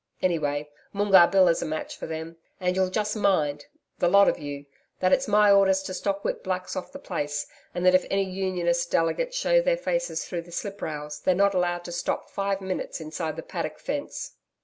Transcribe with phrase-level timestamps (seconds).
[0.23, 2.37] Anyway, Moongarr Bill is a match for them....
[2.59, 3.67] And you'll just mind
[3.99, 4.65] the lot of you
[4.99, 8.89] that it's my orders to stockwhip blacks off the place, and that if any Unionist
[8.89, 13.35] delegates show their faces through the sliprails they're not allowed to stop five minutes inside
[13.35, 14.31] the paddock fence.'